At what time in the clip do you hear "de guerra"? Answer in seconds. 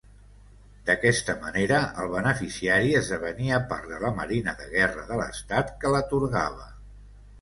4.63-5.05